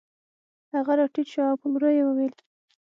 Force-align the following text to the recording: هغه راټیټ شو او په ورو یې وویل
هغه 0.73 0.93
راټیټ 0.99 1.27
شو 1.33 1.41
او 1.51 1.55
په 1.61 1.67
ورو 1.73 1.89
یې 1.97 2.03
وویل 2.05 2.35